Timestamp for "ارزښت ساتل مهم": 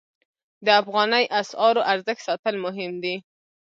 1.93-2.91